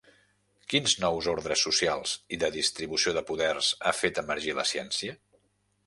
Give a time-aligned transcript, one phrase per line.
[0.71, 5.21] Quins nous ordres socials i de distribució de poders ha fet emergir la ciència?